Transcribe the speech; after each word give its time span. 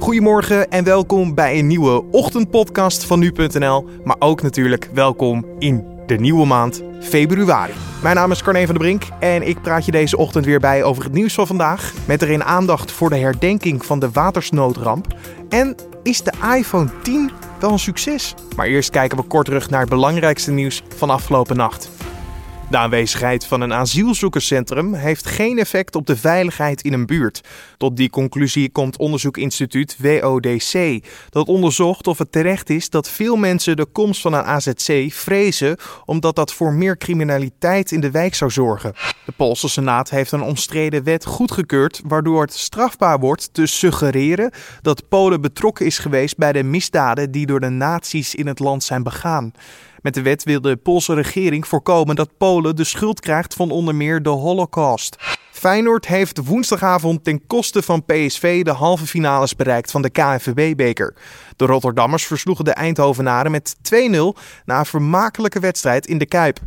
Goedemorgen 0.00 0.70
en 0.70 0.84
welkom 0.84 1.34
bij 1.34 1.58
een 1.58 1.66
nieuwe 1.66 2.04
ochtendpodcast 2.10 3.04
van 3.04 3.18
nu.nl, 3.18 3.88
maar 4.04 4.16
ook 4.18 4.42
natuurlijk 4.42 4.90
welkom 4.94 5.46
in 5.58 5.84
de 6.06 6.14
nieuwe 6.14 6.46
maand 6.46 6.82
februari. 7.00 7.72
Mijn 8.02 8.16
naam 8.16 8.30
is 8.30 8.42
Carne 8.42 8.66
van 8.66 8.74
der 8.74 8.84
Brink 8.84 9.02
en 9.18 9.48
ik 9.48 9.62
praat 9.62 9.84
je 9.84 9.92
deze 9.92 10.16
ochtend 10.16 10.44
weer 10.44 10.60
bij 10.60 10.82
over 10.82 11.04
het 11.04 11.12
nieuws 11.12 11.34
van 11.34 11.46
vandaag. 11.46 11.92
Met 12.06 12.22
erin 12.22 12.44
aandacht 12.44 12.92
voor 12.92 13.10
de 13.10 13.16
herdenking 13.16 13.84
van 13.84 13.98
de 13.98 14.10
watersnoodramp. 14.10 15.06
En 15.48 15.74
is 16.02 16.22
de 16.22 16.32
iPhone 16.56 16.88
10 17.02 17.30
wel 17.60 17.72
een 17.72 17.78
succes? 17.78 18.34
Maar 18.56 18.66
eerst 18.66 18.90
kijken 18.90 19.18
we 19.18 19.24
kort 19.24 19.44
terug 19.44 19.70
naar 19.70 19.80
het 19.80 19.90
belangrijkste 19.90 20.50
nieuws 20.50 20.82
van 20.96 21.10
afgelopen 21.10 21.56
nacht. 21.56 21.99
De 22.70 22.78
aanwezigheid 22.78 23.46
van 23.46 23.60
een 23.60 23.72
asielzoekerscentrum 23.72 24.94
heeft 24.94 25.26
geen 25.26 25.58
effect 25.58 25.96
op 25.96 26.06
de 26.06 26.16
veiligheid 26.16 26.82
in 26.82 26.92
een 26.92 27.06
buurt. 27.06 27.40
Tot 27.76 27.96
die 27.96 28.10
conclusie 28.10 28.70
komt 28.70 28.96
onderzoekinstituut 28.98 29.96
WODC, 29.98 31.04
dat 31.30 31.48
onderzocht 31.48 32.06
of 32.06 32.18
het 32.18 32.32
terecht 32.32 32.70
is 32.70 32.90
dat 32.90 33.10
veel 33.10 33.36
mensen 33.36 33.76
de 33.76 33.86
komst 33.86 34.20
van 34.20 34.32
een 34.32 34.44
AZC 34.44 35.12
vrezen 35.12 35.76
omdat 36.04 36.36
dat 36.36 36.52
voor 36.52 36.72
meer 36.72 36.96
criminaliteit 36.96 37.92
in 37.92 38.00
de 38.00 38.10
wijk 38.10 38.34
zou 38.34 38.50
zorgen. 38.50 38.94
De 39.26 39.32
Poolse 39.32 39.68
Senaat 39.68 40.10
heeft 40.10 40.32
een 40.32 40.42
omstreden 40.42 41.04
wet 41.04 41.24
goedgekeurd 41.24 42.00
waardoor 42.04 42.42
het 42.42 42.54
strafbaar 42.54 43.18
wordt 43.18 43.54
te 43.54 43.66
suggereren 43.66 44.50
dat 44.82 45.08
Polen 45.08 45.40
betrokken 45.40 45.86
is 45.86 45.98
geweest 45.98 46.36
bij 46.36 46.52
de 46.52 46.62
misdaden 46.62 47.30
die 47.30 47.46
door 47.46 47.60
de 47.60 47.68
nazi's 47.68 48.34
in 48.34 48.46
het 48.46 48.58
land 48.58 48.84
zijn 48.84 49.02
begaan. 49.02 49.52
Met 50.02 50.14
de 50.14 50.22
wet 50.22 50.44
wil 50.44 50.60
de 50.60 50.76
Poolse 50.76 51.14
regering 51.14 51.66
voorkomen 51.66 52.16
dat 52.16 52.36
Polen 52.38 52.76
de 52.76 52.84
schuld 52.84 53.20
krijgt 53.20 53.54
van 53.54 53.70
onder 53.70 53.94
meer 53.94 54.22
de 54.22 54.28
Holocaust. 54.28 55.16
Feyenoord 55.50 56.06
heeft 56.06 56.44
woensdagavond 56.44 57.24
ten 57.24 57.46
koste 57.46 57.82
van 57.82 58.04
PSV 58.04 58.62
de 58.62 58.70
halve 58.70 59.06
finales 59.06 59.56
bereikt 59.56 59.90
van 59.90 60.02
de 60.02 60.10
KNVB-beker. 60.10 61.14
De 61.56 61.66
Rotterdammers 61.66 62.26
versloegen 62.26 62.64
de 62.64 62.70
Eindhovenaren 62.70 63.50
met 63.50 63.76
2-0 63.76 63.78
na 64.64 64.78
een 64.78 64.86
vermakelijke 64.86 65.60
wedstrijd 65.60 66.06
in 66.06 66.18
de 66.18 66.26
Kuip. 66.26 66.58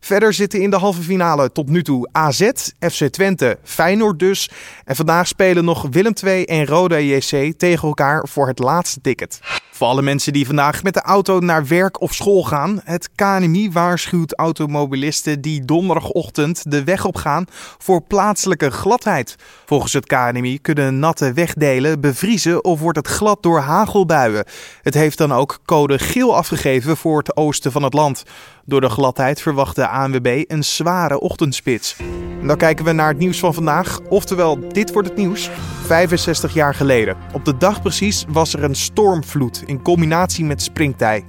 Verder 0.00 0.32
zitten 0.32 0.60
in 0.60 0.70
de 0.70 0.76
halve 0.76 1.02
finale 1.02 1.52
tot 1.52 1.68
nu 1.68 1.82
toe 1.82 2.08
AZ, 2.12 2.50
FC 2.80 3.04
Twente, 3.04 3.58
Feyenoord 3.62 4.18
dus. 4.18 4.50
En 4.84 4.96
vandaag 4.96 5.26
spelen 5.26 5.64
nog 5.64 5.86
Willem 5.90 6.12
II 6.24 6.44
en 6.44 6.66
Roda 6.66 6.98
JC 6.98 7.54
tegen 7.58 7.88
elkaar 7.88 8.28
voor 8.28 8.46
het 8.46 8.58
laatste 8.58 9.00
ticket. 9.00 9.40
Voor 9.78 9.86
alle 9.86 10.02
mensen 10.02 10.32
die 10.32 10.46
vandaag 10.46 10.82
met 10.82 10.94
de 10.94 11.02
auto 11.02 11.38
naar 11.38 11.66
werk 11.66 12.00
of 12.00 12.14
school 12.14 12.44
gaan, 12.44 12.80
het 12.84 13.10
KNMI 13.14 13.70
waarschuwt 13.72 14.34
automobilisten 14.34 15.40
die 15.40 15.64
donderdagochtend 15.64 16.70
de 16.70 16.84
weg 16.84 17.04
op 17.04 17.16
gaan 17.16 17.44
voor 17.78 18.02
plaatselijke 18.02 18.70
gladheid. 18.70 19.36
Volgens 19.66 19.92
het 19.92 20.06
KNMI 20.06 20.58
kunnen 20.58 20.98
natte 20.98 21.32
wegdelen 21.32 22.00
bevriezen 22.00 22.64
of 22.64 22.80
wordt 22.80 22.98
het 22.98 23.08
glad 23.08 23.42
door 23.42 23.60
hagelbuien. 23.60 24.44
Het 24.82 24.94
heeft 24.94 25.18
dan 25.18 25.32
ook 25.32 25.58
code 25.64 25.98
geel 25.98 26.36
afgegeven 26.36 26.96
voor 26.96 27.18
het 27.18 27.36
oosten 27.36 27.72
van 27.72 27.82
het 27.82 27.94
land. 27.94 28.24
Door 28.64 28.80
de 28.80 28.88
gladheid 28.88 29.40
verwacht 29.40 29.76
de 29.76 29.88
ANWB 29.88 30.44
een 30.46 30.64
zware 30.64 31.20
ochtendspits. 31.20 31.96
dan 32.42 32.56
kijken 32.56 32.84
we 32.84 32.92
naar 32.92 33.08
het 33.08 33.18
nieuws 33.18 33.38
van 33.38 33.54
vandaag. 33.54 34.00
Oftewel, 34.08 34.68
dit 34.68 34.92
wordt 34.92 35.08
het 35.08 35.16
nieuws. 35.16 35.50
65 35.84 36.54
jaar 36.54 36.74
geleden. 36.74 37.16
Op 37.32 37.44
de 37.44 37.56
dag 37.56 37.82
precies 37.82 38.24
was 38.28 38.54
er 38.54 38.64
een 38.64 38.74
stormvloed 38.74 39.62
in 39.68 39.82
combinatie 39.82 40.44
met 40.44 40.62
springtij. 40.62 41.24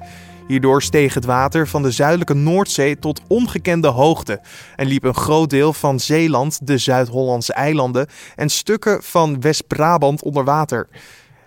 Hierdoor 0.48 0.82
steeg 0.82 1.14
het 1.14 1.26
water 1.26 1.68
van 1.68 1.82
de 1.82 1.92
zuidelijke 1.92 2.34
Noordzee 2.34 3.00
tot 3.00 3.22
ongekende 3.28 3.88
hoogte 3.88 4.42
en 4.76 4.88
liep 4.88 5.04
een 5.04 5.16
groot 5.16 5.50
deel 5.50 5.74
van 5.74 6.00
Zeeland, 6.00 6.68
de 6.68 6.78
Zuid-Hollandse 6.78 7.54
eilanden 7.54 8.08
en 8.36 8.50
stukken 8.50 9.04
van 9.04 9.42
West-Brabant 9.42 10.24
onder 10.24 10.44
water. 10.44 10.88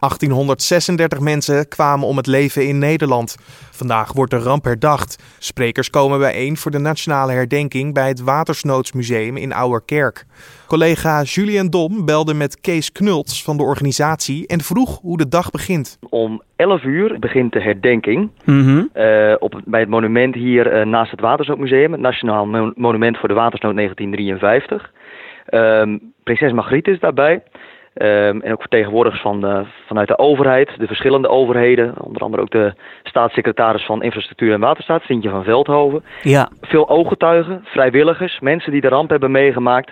1836 0.02 1.20
mensen 1.20 1.68
kwamen 1.68 2.06
om 2.06 2.16
het 2.16 2.26
leven 2.26 2.66
in 2.66 2.78
Nederland. 2.78 3.36
Vandaag 3.70 4.12
wordt 4.12 4.30
de 4.30 4.38
ramp 4.38 4.64
herdacht. 4.64 5.36
Sprekers 5.38 5.90
komen 5.90 6.18
bijeen 6.18 6.56
voor 6.56 6.70
de 6.70 6.78
nationale 6.78 7.32
herdenking 7.32 7.94
bij 7.94 8.08
het 8.08 8.22
Watersnoodsmuseum 8.22 9.36
in 9.36 9.52
Ouwerkerk. 9.52 10.24
Collega 10.66 11.22
Julian 11.22 11.66
Dom 11.66 12.04
belde 12.04 12.34
met 12.34 12.60
Kees 12.60 12.92
Knults 12.92 13.42
van 13.42 13.56
de 13.56 13.62
organisatie 13.62 14.46
en 14.46 14.60
vroeg 14.60 15.00
hoe 15.00 15.16
de 15.16 15.28
dag 15.28 15.50
begint. 15.50 15.98
Om 16.08 16.42
11 16.56 16.82
uur 16.82 17.18
begint 17.18 17.52
de 17.52 17.62
herdenking 17.62 18.30
mm 18.44 18.90
op, 19.38 19.60
bij 19.64 19.80
het 19.80 19.88
monument 19.88 20.34
hier 20.34 20.78
uh, 20.78 20.86
naast 20.86 21.10
het 21.10 21.20
Watersnoodmuseum, 21.20 21.92
het 21.92 22.00
Nationaal 22.00 22.46
Monument 22.74 23.18
voor 23.18 23.28
de 23.28 23.34
Watersnood 23.34 23.76
1953. 23.76 24.90
Ehm, 25.46 25.98
prinses 26.22 26.52
Margriet 26.52 26.88
is 26.88 27.00
daarbij. 27.00 27.42
Um, 27.94 28.42
en 28.42 28.52
ook 28.52 28.60
vertegenwoordigers 28.60 29.22
van 29.22 29.40
de, 29.40 29.64
vanuit 29.86 30.08
de 30.08 30.18
overheid, 30.18 30.70
de 30.78 30.86
verschillende 30.86 31.28
overheden. 31.28 31.94
Onder 31.98 32.22
andere 32.22 32.42
ook 32.42 32.50
de 32.50 32.74
staatssecretaris 33.02 33.84
van 33.84 34.02
Infrastructuur 34.02 34.52
en 34.52 34.60
Waterstaat, 34.60 35.02
Sintje 35.02 35.30
van 35.30 35.44
Veldhoven. 35.44 36.04
Ja. 36.22 36.48
Veel 36.60 36.88
ooggetuigen, 36.88 37.60
vrijwilligers, 37.64 38.40
mensen 38.40 38.72
die 38.72 38.80
de 38.80 38.88
ramp 38.88 39.10
hebben 39.10 39.30
meegemaakt. 39.30 39.90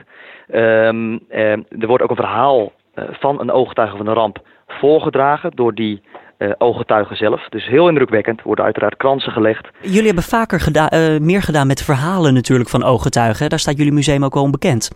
Um, 0.54 1.20
er 1.28 1.86
wordt 1.86 2.02
ook 2.02 2.10
een 2.10 2.16
verhaal 2.16 2.72
uh, 2.94 3.04
van 3.10 3.40
een 3.40 3.50
ooggetuige 3.50 3.96
van 3.96 4.06
de 4.06 4.12
ramp 4.12 4.38
voorgedragen 4.66 5.50
door 5.54 5.74
die 5.74 6.02
uh, 6.38 6.50
ooggetuigen 6.58 7.16
zelf. 7.16 7.48
Dus 7.48 7.66
heel 7.66 7.88
indrukwekkend. 7.88 8.42
Worden 8.42 8.64
uiteraard 8.64 8.96
kransen 8.96 9.32
gelegd. 9.32 9.68
Jullie 9.80 10.06
hebben 10.06 10.24
vaker 10.24 10.60
geda 10.60 10.92
uh, 10.92 11.18
meer 11.20 11.42
gedaan 11.42 11.66
met 11.66 11.82
verhalen 11.82 12.34
natuurlijk 12.34 12.68
van 12.68 12.84
ooggetuigen. 12.84 13.48
Daar 13.48 13.58
staat 13.58 13.76
jullie 13.76 13.92
museum 13.92 14.24
ook 14.24 14.34
wel 14.34 14.42
onbekend. 14.42 14.90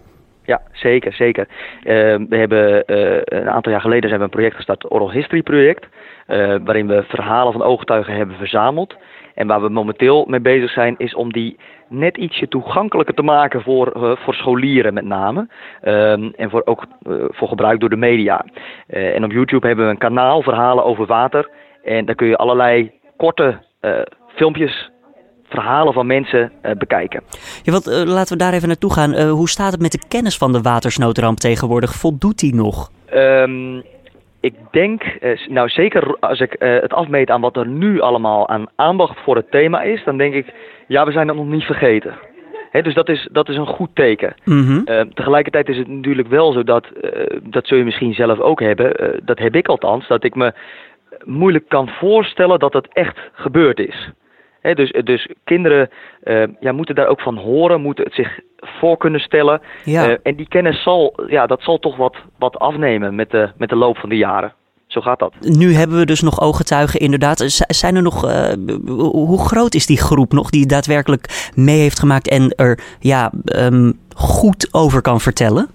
Ja, 0.45 0.61
zeker, 0.73 1.13
zeker. 1.13 1.47
Uh, 1.49 1.85
we 2.29 2.37
hebben 2.37 2.85
uh, 2.87 3.21
een 3.25 3.51
aantal 3.51 3.73
jaar 3.73 3.81
geleden 3.81 4.09
zijn 4.09 4.21
we 4.21 4.25
een 4.25 4.31
project 4.31 4.57
gestart, 4.57 4.93
Oral 4.93 5.13
History 5.13 5.43
Project, 5.43 5.87
uh, 6.29 6.57
waarin 6.65 6.87
we 6.87 7.03
verhalen 7.09 7.53
van 7.53 7.63
ooggetuigen 7.63 8.15
hebben 8.15 8.37
verzameld. 8.37 8.97
En 9.35 9.47
waar 9.47 9.63
we 9.63 9.69
momenteel 9.69 10.25
mee 10.29 10.41
bezig 10.41 10.71
zijn, 10.71 10.95
is 10.99 11.15
om 11.15 11.33
die 11.33 11.57
net 11.89 12.17
ietsje 12.17 12.49
toegankelijker 12.49 13.15
te 13.15 13.23
maken 13.23 13.63
voor, 13.63 14.17
voor 14.19 14.35
scholieren 14.35 14.95
met 14.95 15.05
name. 15.05 15.49
Um, 15.83 16.33
en 16.37 16.51
voor, 16.51 16.63
ook 16.65 16.85
voor 17.29 17.49
gebruik 17.49 17.81
door 17.81 17.89
de 17.89 17.97
media. 17.97 18.45
en 18.87 19.25
op 19.25 19.33
YouTube 19.33 19.67
hebben 19.67 19.85
we 19.85 19.91
een 19.91 19.99
kanaal, 19.99 20.43
verhalen 20.43 20.85
over 20.85 21.07
water. 21.07 21.49
En 21.85 22.05
daar 22.05 22.15
kun 22.15 22.27
je 22.27 22.37
allerlei 22.37 22.93
korte 23.17 23.59
filmpjes 24.35 24.91
verhalen 25.55 25.93
van 25.93 26.07
mensen 26.07 26.53
uh, 26.63 26.73
bekijken. 26.79 27.23
Ja, 27.63 27.73
wat, 27.73 27.87
uh, 27.87 28.03
laten 28.03 28.37
we 28.37 28.45
daar 28.45 28.53
even 28.53 28.69
naartoe 28.69 28.93
gaan. 28.93 29.15
Uh, 29.15 29.31
hoe 29.31 29.49
staat 29.49 29.73
het 29.73 29.81
met 29.81 29.93
de 29.93 30.03
kennis 30.09 30.37
van 30.37 30.53
de 30.53 30.61
watersnoodramp 30.61 31.39
tegenwoordig? 31.39 31.93
Voldoet 31.95 32.39
die 32.39 32.55
nog? 32.55 32.91
Um, 33.15 33.83
ik 34.41 34.55
denk, 34.71 35.03
nou 35.49 35.69
zeker 35.69 36.17
als 36.21 36.41
ik 36.41 36.57
het 36.59 36.93
afmeet 36.93 37.31
aan 37.31 37.41
wat 37.41 37.57
er 37.57 37.67
nu 37.67 38.01
allemaal 38.01 38.49
aan 38.49 38.67
aandacht 38.77 39.19
voor 39.25 39.37
het 39.37 39.51
thema 39.51 39.83
is, 39.83 40.05
dan 40.05 40.19
denk 40.19 40.35
ik, 40.35 40.53
ja, 40.87 41.05
we 41.05 41.13
zijn 41.13 41.27
dat 41.27 41.37
nog 41.37 41.47
niet 41.47 41.65
vergeten. 41.65 42.15
He, 42.71 42.83
dus 42.83 42.95
dat 42.95 43.09
is, 43.09 43.29
dat 43.33 43.49
is 43.49 43.57
een 43.57 43.67
goed 43.67 43.91
teken. 43.95 44.35
Mm 44.45 44.67
-hmm. 44.67 45.15
tegelijkertijd 45.15 45.69
is 45.69 45.79
het 45.79 45.89
natuurlijk 45.89 46.29
wel 46.29 46.53
zo 46.53 46.63
dat, 46.63 46.87
dat 47.43 47.67
zul 47.67 47.79
je 47.79 47.85
misschien 47.85 48.15
zelf 48.15 48.39
ook 48.39 48.61
hebben, 48.61 49.21
dat 49.25 49.39
heb 49.39 49.55
ik 49.55 49.69
althans, 49.69 50.09
dat 50.09 50.25
ik 50.25 50.35
me 50.35 50.53
moeilijk 51.25 51.69
kan 51.69 51.89
voorstellen 51.89 52.59
dat 52.59 52.73
het 52.73 52.89
echt 52.93 53.19
gebeurd 53.33 53.79
is 53.79 54.11
dus, 54.73 54.95
dus 55.05 55.29
kinderen 55.45 55.91
uh, 56.25 56.43
ja, 56.61 56.73
moeten 56.73 56.95
daar 56.95 57.07
ook 57.07 57.21
van 57.21 57.37
horen, 57.37 57.81
moeten 57.81 58.05
het 58.05 58.15
zich 58.15 58.41
voor 58.57 58.97
kunnen 58.97 59.21
stellen. 59.21 59.61
Ja. 59.85 60.09
Uh, 60.09 60.17
en 60.23 60.37
die 60.37 60.49
kennis 60.49 60.83
zal, 60.83 61.15
ja, 61.27 61.47
dat 61.47 61.63
zal 61.63 61.79
toch 61.79 61.97
wat, 61.97 62.17
wat 62.39 62.59
afnemen 62.59 63.15
met 63.15 63.31
de, 63.31 63.51
met 63.57 63.69
de 63.69 63.77
loop 63.77 63.97
van 63.97 64.09
de 64.09 64.17
jaren. 64.17 64.53
Zo 64.87 65.01
gaat 65.01 65.19
dat. 65.19 65.33
Nu 65.41 65.73
hebben 65.73 65.99
we 65.99 66.07
dus 66.07 66.21
nog 66.21 66.41
ooggetuigen, 66.41 67.01
inderdaad. 67.01 67.39
Zijn 67.69 67.97
er 67.97 68.03
nog, 68.03 68.25
uh, 68.25 68.53
hoe 68.87 69.47
groot 69.47 69.75
is 69.75 69.87
die 69.87 70.01
groep 70.01 70.33
nog 70.33 70.51
die 70.51 70.67
daadwerkelijk 70.67 71.51
mee 71.55 71.79
heeft 71.79 71.99
gemaakt 71.99 72.29
en 72.29 72.55
er 72.57 72.79
ja, 73.01 73.33
um, 73.59 73.99
goed 74.17 74.69
over 74.73 75.03
kan 75.03 75.21
vertellen? 75.21 75.69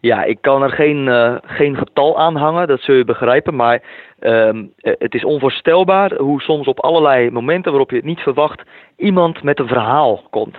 Ja, 0.00 0.24
ik 0.24 0.38
kan 0.40 0.62
er 0.62 0.70
geen, 0.70 1.06
uh, 1.06 1.34
geen 1.42 1.76
getal 1.76 2.18
aan 2.18 2.36
hangen, 2.36 2.68
dat 2.68 2.80
zul 2.80 2.94
je 2.94 3.04
begrijpen. 3.04 3.56
Maar 3.56 3.82
um, 4.20 4.72
het 4.82 5.14
is 5.14 5.24
onvoorstelbaar 5.24 6.14
hoe 6.14 6.40
soms 6.40 6.66
op 6.66 6.80
allerlei 6.80 7.30
momenten 7.30 7.70
waarop 7.70 7.90
je 7.90 7.96
het 7.96 8.04
niet 8.04 8.20
verwacht, 8.20 8.62
iemand 8.96 9.42
met 9.42 9.58
een 9.58 9.68
verhaal 9.68 10.22
komt. 10.30 10.56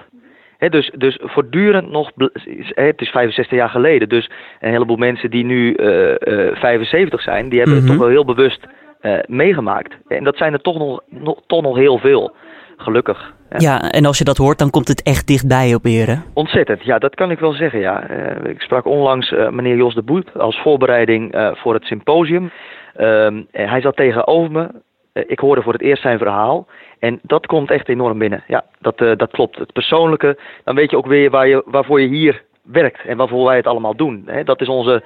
He, 0.58 0.70
dus, 0.70 0.92
dus 0.98 1.18
voortdurend 1.22 1.92
nog, 1.92 2.12
he, 2.16 2.84
het 2.84 3.02
is 3.02 3.10
65 3.10 3.58
jaar 3.58 3.70
geleden, 3.70 4.10
dus 4.10 4.30
een 4.60 4.72
heleboel 4.72 4.98
mensen 4.98 5.30
die 5.30 5.46
nu 5.46 5.76
uh, 5.76 6.10
uh, 6.10 6.56
75 6.56 7.22
zijn, 7.22 7.50
die 7.50 7.60
hebben 7.60 7.78
mm 7.78 7.82
-hmm. 7.82 7.90
het 7.90 7.98
toch 7.98 8.08
wel 8.08 8.16
heel 8.16 8.36
bewust 8.36 8.68
uh, 9.02 9.20
meegemaakt. 9.28 9.96
En 10.08 10.24
dat 10.24 10.38
zijn 10.38 10.54
er 10.54 10.62
toch 10.62 10.78
nog, 10.78 11.02
nog, 11.10 11.42
toch 11.48 11.62
nog 11.62 11.78
heel 11.78 11.98
veel 11.98 12.36
gelukkig. 12.78 13.34
Ja. 13.50 13.58
ja. 13.60 13.90
en 13.90 14.06
als 14.06 14.18
je 14.18 14.24
dat 14.24 14.38
hoort, 14.38 14.58
dan 14.58 14.70
komt 14.70 14.88
het 14.88 15.04
echt 15.04 15.28
dichtbij 15.28 15.76
op 15.76 15.86
eren. 15.86 16.24
Ontzettend, 16.34 16.84
ja, 16.84 16.98
dat 16.98 17.16
kan 17.16 17.32
ik 17.32 17.40
wel 17.40 17.54
zeggen, 17.54 17.80
ja. 17.80 18.10
Ik 18.44 18.62
sprak 18.62 18.86
onlangs 18.86 19.32
meneer 19.50 19.76
Jos 19.76 19.94
de 19.94 20.04
Boet 20.04 20.38
als 20.38 20.62
voorbereiding 20.62 21.52
voor 21.54 21.74
het 21.74 21.84
symposium. 21.84 22.52
Hij 23.52 23.82
zat 23.82 23.96
tegenover 23.96 24.52
me. 24.52 24.68
ik 25.28 25.40
hoorde 25.40 25.62
voor 25.62 25.74
het 25.74 25.82
eerst 25.82 26.02
zijn 26.02 26.18
verhaal. 26.18 26.68
En 27.00 27.20
dat 27.22 27.46
komt 27.46 27.72
echt 27.72 27.90
enorm 27.90 28.18
binnen. 28.18 28.44
Ja, 28.48 28.66
dat, 28.80 28.98
dat 28.98 29.32
klopt. 29.32 29.58
Het 29.58 29.74
persoonlijke, 29.74 30.38
dan 30.64 30.76
weet 30.76 30.92
je 30.92 30.98
ook 30.98 31.08
weer 31.08 31.30
waar 31.30 31.48
je, 31.48 31.64
waarvoor 31.66 32.02
je 32.02 32.08
hier 32.08 32.44
werkt 32.62 33.06
en 33.06 33.18
waarvoor 33.18 33.46
wij 33.46 33.56
het 33.56 33.68
allemaal 33.68 33.96
doen. 33.96 34.24
Hè. 34.26 34.44
Dat 34.44 34.62
is 34.62 34.68
onze 34.68 35.04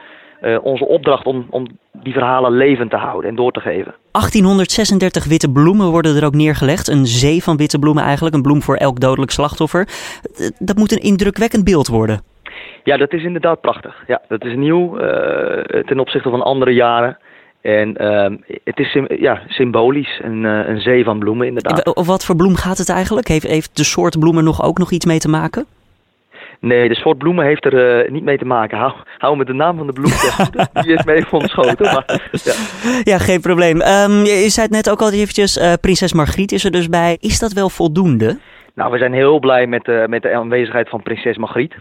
onze 0.61 0.85
opdracht 0.85 1.25
om, 1.25 1.47
om 1.49 1.67
die 1.91 2.13
verhalen 2.13 2.51
levend 2.51 2.89
te 2.89 2.95
houden 2.95 3.29
en 3.29 3.35
door 3.35 3.51
te 3.51 3.59
geven. 3.59 3.95
1836 4.11 5.25
witte 5.25 5.51
bloemen 5.51 5.89
worden 5.89 6.15
er 6.15 6.25
ook 6.25 6.33
neergelegd. 6.33 6.87
Een 6.87 7.05
zee 7.05 7.43
van 7.43 7.57
witte 7.57 7.79
bloemen 7.79 8.03
eigenlijk. 8.03 8.35
Een 8.35 8.41
bloem 8.41 8.61
voor 8.61 8.75
elk 8.75 8.99
dodelijk 8.99 9.31
slachtoffer. 9.31 9.87
Dat 10.59 10.77
moet 10.77 10.91
een 10.91 11.09
indrukwekkend 11.09 11.63
beeld 11.63 11.87
worden. 11.87 12.21
Ja, 12.83 12.97
dat 12.97 13.13
is 13.13 13.23
inderdaad 13.23 13.61
prachtig. 13.61 14.03
Ja, 14.07 14.21
dat 14.27 14.45
is 14.45 14.55
nieuw 14.55 14.97
ten 15.85 15.99
opzichte 15.99 16.29
van 16.29 16.41
andere 16.41 16.71
jaren. 16.73 17.17
En 17.63 17.95
uh, 18.01 18.37
het 18.63 18.79
is 18.79 18.97
ja, 19.19 19.41
symbolisch, 19.47 20.19
een, 20.23 20.43
uh, 20.43 20.67
een 20.67 20.81
zee 20.81 21.03
van 21.03 21.19
bloemen 21.19 21.47
inderdaad. 21.47 21.95
Of 21.95 22.07
wat 22.07 22.25
voor 22.25 22.35
bloem 22.35 22.55
gaat 22.55 22.77
het 22.77 22.89
eigenlijk? 22.89 23.27
Heeft, 23.27 23.47
heeft 23.47 23.77
de 23.77 23.83
soort 23.83 24.19
bloemen 24.19 24.43
nog 24.43 24.63
ook 24.63 24.77
nog 24.77 24.91
iets 24.91 25.05
mee 25.05 25.19
te 25.19 25.29
maken? 25.29 25.65
Nee, 26.59 26.87
de 26.87 26.95
soort 26.95 27.17
bloemen 27.17 27.45
heeft 27.45 27.65
er 27.65 28.03
uh, 28.03 28.11
niet 28.11 28.23
mee 28.23 28.37
te 28.37 28.45
maken. 28.45 28.77
Hou, 28.77 28.93
hou 29.17 29.37
met 29.37 29.47
de 29.47 29.53
naam 29.53 29.77
van 29.77 29.87
de 29.87 29.93
bloem. 29.93 30.11
Die 30.83 30.93
is 30.93 31.03
mee 31.03 31.31
ontschoten. 31.31 31.85
Maar, 31.85 32.29
ja. 32.31 32.53
ja, 33.03 33.17
geen 33.17 33.41
probleem. 33.41 33.81
Um, 33.81 34.11
je 34.25 34.49
zei 34.49 34.65
het 34.65 34.75
net 34.75 34.89
ook 34.89 35.01
al 35.01 35.11
eventjes, 35.11 35.77
prinses 35.81 36.13
Margriet 36.13 36.51
is 36.51 36.65
er 36.65 36.71
dus 36.71 36.89
bij. 36.89 37.17
Is 37.19 37.39
dat 37.39 37.53
wel 37.53 37.69
voldoende? 37.69 38.39
Nou, 38.75 38.91
we 38.91 38.97
zijn 38.97 39.13
heel 39.13 39.39
blij 39.39 39.67
met, 39.67 40.07
met 40.07 40.21
de 40.21 40.33
aanwezigheid 40.33 40.89
van 40.89 41.01
prinses 41.01 41.37
Margriet. 41.37 41.73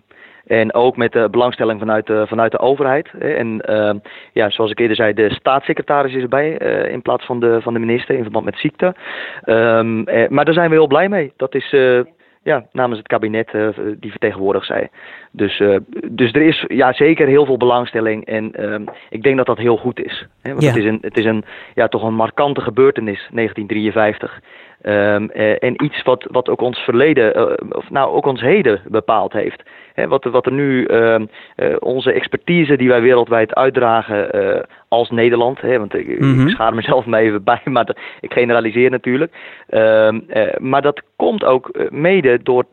En 0.52 0.74
ook 0.74 0.96
met 0.96 1.12
de 1.12 1.28
belangstelling 1.30 1.78
vanuit 1.78 2.06
de, 2.06 2.26
vanuit 2.26 2.52
de 2.52 2.58
overheid. 2.58 3.10
En 3.18 3.62
uh, 3.70 3.90
ja, 4.32 4.50
zoals 4.50 4.70
ik 4.70 4.78
eerder 4.78 4.96
zei, 4.96 5.12
de 5.12 5.34
staatssecretaris 5.34 6.14
is 6.14 6.22
erbij 6.22 6.62
uh, 6.62 6.92
in 6.92 7.02
plaats 7.02 7.26
van 7.26 7.40
de, 7.40 7.58
van 7.62 7.72
de 7.72 7.78
minister 7.78 8.14
in 8.14 8.22
verband 8.22 8.44
met 8.44 8.58
ziekte. 8.58 8.94
Um, 9.44 10.08
uh, 10.08 10.28
maar 10.28 10.44
daar 10.44 10.54
zijn 10.54 10.68
we 10.68 10.74
heel 10.74 10.86
blij 10.86 11.08
mee. 11.08 11.32
Dat 11.36 11.54
is 11.54 11.74
ja, 12.42 12.66
namens 12.72 12.98
het 12.98 13.08
kabinet 13.08 13.50
die 14.00 14.10
vertegenwoordigd 14.10 14.66
zij. 14.66 14.90
Dus, 15.30 15.62
dus 16.08 16.32
er 16.32 16.42
is 16.42 16.64
ja, 16.68 16.92
zeker 16.92 17.26
heel 17.26 17.46
veel 17.46 17.56
belangstelling 17.56 18.24
en 18.24 18.52
ehm, 18.54 18.84
ik 19.10 19.22
denk 19.22 19.36
dat 19.36 19.46
dat 19.46 19.58
heel 19.58 19.76
goed 19.76 20.00
is. 20.00 20.26
Hè? 20.42 20.50
Want 20.50 20.62
ja. 20.62 20.68
het 20.68 20.78
is, 20.78 20.84
een, 20.84 20.98
het 21.00 21.18
is 21.18 21.24
een, 21.24 21.44
ja, 21.74 21.88
toch 21.88 22.02
een 22.02 22.14
markante 22.14 22.60
gebeurtenis, 22.60 23.28
1953. 23.30 24.40
Um, 24.84 25.30
en 25.30 25.84
iets 25.84 26.02
wat, 26.02 26.26
wat 26.30 26.48
ook 26.48 26.60
ons 26.60 26.78
verleden, 26.78 27.58
of 27.76 27.90
nou 27.90 28.12
ook 28.14 28.26
ons 28.26 28.40
heden 28.40 28.80
bepaald 28.88 29.32
heeft 29.32 29.62
wat, 29.94 30.24
wat 30.24 30.46
er 30.46 30.52
nu 30.52 30.88
uh, 30.88 31.18
uh, 31.18 31.76
onze 31.78 32.12
expertise 32.12 32.76
die 32.76 32.88
wij 32.88 33.00
wereldwijd 33.00 33.54
uitdragen 33.54 34.36
uh, 34.36 34.60
als 34.88 35.10
Nederland, 35.10 35.60
hè, 35.60 35.78
want 35.78 35.94
ik, 35.94 36.20
mm 36.20 36.34
-hmm. 36.34 36.46
ik 36.46 36.54
schaar 36.54 36.74
mezelf 36.74 37.04
maar 37.12 37.20
even 37.20 37.44
bij, 37.44 37.60
maar 37.64 37.84
de, 37.84 37.96
ik 38.20 38.32
generaliseer 38.32 38.90
natuurlijk. 38.90 39.32
Ehm, 39.68 40.20
maar 40.58 40.82
dat 40.82 41.02
komt 41.16 41.44
ook 41.44 41.88
mede 41.90 42.40
door, 42.42 42.64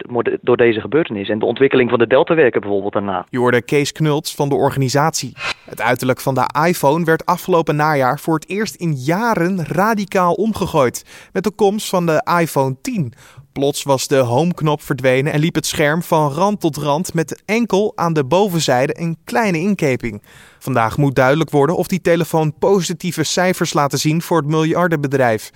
door 0.42 0.58
deze 0.58 0.82
gebeurtenis 0.82 1.30
en 1.30 1.40
de 1.40 1.46
ontwikkeling 1.46 1.90
van 1.90 2.00
de 2.00 2.08
Deltawerken 2.08 2.62
bijvoorbeeld 2.62 2.94
daarna. 2.94 3.26
Je 3.30 3.38
hoorde 3.38 3.62
Kees 3.62 3.92
Knults 3.92 4.36
van 4.36 4.50
de 4.50 4.56
organisatie. 4.56 5.34
Het 5.70 5.82
uiterlijk 5.82 6.20
van 6.20 6.36
de 6.36 6.66
iPhone 6.68 7.06
werd 7.06 7.26
afgelopen 7.26 7.76
najaar 7.76 8.20
voor 8.20 8.34
het 8.34 8.50
eerst 8.50 8.76
in 8.76 8.94
jaren 8.94 9.66
radicaal 9.66 10.34
omgegooid 10.34 11.30
met 11.34 11.44
de 11.44 11.52
komst 11.52 11.90
van 11.90 11.99
de 12.06 12.28
iPhone 12.40 12.76
10. 12.82 13.14
Plots 13.52 13.84
was 13.84 14.08
de 14.08 14.18
home-knop 14.18 14.82
verdwenen 14.82 15.34
en 15.34 15.40
liep 15.40 15.56
het 15.56 15.66
scherm 15.66 16.04
van 16.04 16.32
rand 16.32 16.60
tot 16.60 16.78
rand 16.78 17.14
met 17.14 17.42
enkel 17.46 17.92
aan 17.96 18.14
de 18.14 18.26
bovenzijde 18.26 19.00
een 19.00 19.18
kleine 19.24 19.58
inkeping. 19.58 20.22
Vandaag 20.60 20.98
moet 20.98 21.16
duidelijk 21.16 21.50
worden 21.50 21.76
of 21.76 21.88
die 21.88 22.02
telefoon 22.02 22.58
positieve 22.58 23.24
cijfers 23.24 23.74
laten 23.74 24.00
zien 24.00 24.22
voor 24.22 24.38
het 24.38 24.48
miljardenbedrijf. 24.48 25.52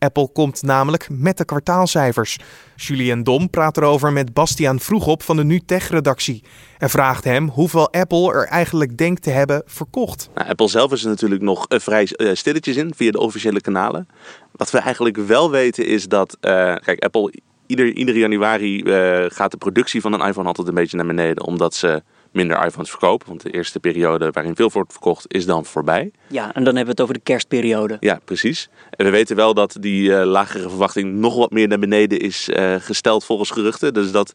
Apple 0.00 0.32
komt 0.32 0.62
namelijk 0.62 1.08
met 1.10 1.38
de 1.38 1.44
kwartaalcijfers. 1.44 2.38
Julien 2.76 3.22
Dom 3.22 3.50
praat 3.50 3.76
erover 3.76 4.12
met 4.12 4.34
Bastiaan 4.34 4.80
Vroegop 4.80 5.22
van 5.22 5.36
de 5.36 5.44
NuTech-redactie. 5.44 6.42
En 6.78 6.90
vraagt 6.90 7.24
hem 7.24 7.48
hoeveel 7.48 7.92
Apple 7.92 8.32
er 8.32 8.46
eigenlijk 8.46 8.96
denkt 8.96 9.22
te 9.22 9.30
hebben 9.30 9.62
verkocht. 9.66 10.30
Nou, 10.34 10.48
Apple 10.48 10.68
zelf 10.68 10.92
is 10.92 11.02
er 11.02 11.08
natuurlijk 11.08 11.42
nog 11.42 11.66
uh, 11.68 11.78
vrij 11.78 12.08
uh, 12.16 12.34
stilletjes 12.34 12.76
in 12.76 12.92
via 12.96 13.10
de 13.10 13.20
officiële 13.20 13.60
kanalen. 13.60 14.08
Wat 14.52 14.70
we 14.70 14.78
eigenlijk 14.78 15.16
wel 15.16 15.50
weten 15.50 15.86
is 15.86 16.08
dat, 16.08 16.36
uh, 16.40 16.50
kijk, 16.74 17.04
Apple 17.04 17.32
ieder, 17.66 17.92
ieder 17.92 18.16
januari 18.16 18.82
gaat 19.28 19.50
de 19.50 19.56
productie 19.56 20.00
van 20.00 20.12
een 20.12 20.28
iPhone 20.28 20.48
altijd 20.48 20.68
een 20.68 20.74
beetje 20.74 20.96
naar 20.96 21.06
beneden. 21.06 21.44
Omdat 21.44 21.74
ze 21.74 22.02
minder 22.32 22.64
iPhones 22.64 22.90
verkopen. 22.90 23.28
Want 23.28 23.42
de 23.42 23.50
eerste 23.50 23.80
periode 23.80 24.30
waarin 24.30 24.56
veel 24.56 24.70
wordt 24.72 24.92
verkocht 24.92 25.24
is 25.28 25.46
dan 25.46 25.64
voorbij. 25.64 26.10
Ja, 26.26 26.54
en 26.54 26.64
dan 26.64 26.76
hebben 26.76 26.84
we 26.84 26.90
het 26.90 27.00
over 27.00 27.14
de 27.14 27.20
kerstperiode. 27.20 27.96
Ja, 28.00 28.20
precies. 28.24 28.68
En 28.90 29.04
we 29.04 29.10
weten 29.10 29.36
wel 29.36 29.54
dat 29.54 29.76
die 29.80 30.10
uh, 30.10 30.24
lagere 30.24 30.68
verwachting 30.68 31.14
nog 31.14 31.36
wat 31.36 31.50
meer 31.50 31.68
naar 31.68 31.78
beneden 31.78 32.20
is 32.20 32.48
uh, 32.48 32.74
gesteld 32.78 33.24
volgens 33.24 33.50
geruchten. 33.50 33.94
Dus 33.94 34.12
dat 34.12 34.32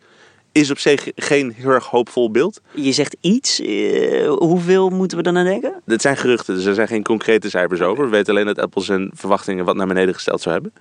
is 0.51 0.71
op 0.71 0.79
zich 0.79 1.11
geen 1.15 1.53
heel 1.55 1.69
erg 1.69 1.85
hoopvol 1.85 2.31
beeld. 2.31 2.61
Je 2.71 2.91
zegt 2.91 3.17
iets. 3.21 3.59
Uh, 3.59 4.29
hoeveel 4.29 4.89
moeten 4.89 5.17
we 5.17 5.23
dan 5.23 5.37
aan 5.37 5.45
denken? 5.45 5.81
Het 5.85 6.01
zijn 6.01 6.17
geruchten, 6.17 6.55
dus 6.55 6.65
er 6.65 6.73
zijn 6.73 6.87
geen 6.87 7.03
concrete 7.03 7.49
cijfers 7.49 7.81
over. 7.81 8.03
We 8.03 8.09
weten 8.09 8.33
alleen 8.33 8.45
dat 8.45 8.59
Apple 8.59 8.81
zijn 8.81 9.11
verwachtingen 9.13 9.65
wat 9.65 9.75
naar 9.75 9.87
beneden 9.87 10.13
gesteld 10.13 10.41
zou 10.41 10.53
hebben. 10.53 10.73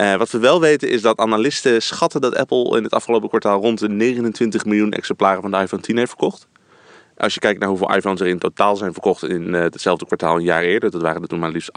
Uh, 0.00 0.14
wat 0.14 0.30
we 0.30 0.38
wel 0.38 0.60
weten 0.60 0.88
is 0.88 1.02
dat 1.02 1.18
analisten 1.18 1.82
schatten 1.82 2.20
dat 2.20 2.36
Apple 2.36 2.76
in 2.76 2.82
het 2.82 2.92
afgelopen 2.92 3.28
kwartaal 3.28 3.60
rond 3.60 3.78
de 3.78 3.88
29 3.88 4.64
miljoen 4.64 4.92
exemplaren 4.92 5.42
van 5.42 5.50
de 5.50 5.56
iPhone 5.56 5.82
10 5.82 5.96
heeft 5.96 6.08
verkocht. 6.08 6.48
Als 7.16 7.34
je 7.34 7.40
kijkt 7.40 7.60
naar 7.60 7.68
hoeveel 7.68 7.94
iPhones 7.94 8.20
er 8.20 8.26
in 8.26 8.38
totaal 8.38 8.76
zijn 8.76 8.92
verkocht 8.92 9.22
in 9.24 9.54
uh, 9.54 9.60
hetzelfde 9.60 10.06
kwartaal 10.06 10.36
een 10.36 10.42
jaar 10.42 10.62
eerder, 10.62 10.90
dat 10.90 11.02
waren 11.02 11.22
er 11.22 11.28
toen 11.28 11.38
maar 11.38 11.50
liefst 11.50 11.70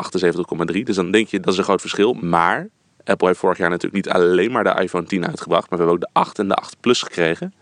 78,3. 0.73 0.83
Dus 0.83 0.95
dan 0.95 1.11
denk 1.11 1.27
je 1.27 1.39
dat 1.39 1.53
is 1.53 1.57
een 1.57 1.63
groot 1.63 1.81
verschil. 1.81 2.13
Maar 2.13 2.69
Apple 3.03 3.27
heeft 3.27 3.39
vorig 3.39 3.57
jaar 3.57 3.69
natuurlijk 3.69 4.05
niet 4.05 4.15
alleen 4.15 4.51
maar 4.51 4.63
de 4.63 4.81
iPhone 4.81 5.05
10 5.05 5.27
uitgebracht, 5.27 5.69
maar 5.69 5.79
we 5.79 5.85
hebben 5.85 5.95
ook 5.95 6.13
de 6.13 6.19
8 6.19 6.39
en 6.39 6.47
de 6.47 6.55
8 6.55 6.79
Plus 6.79 7.01
gekregen. 7.01 7.53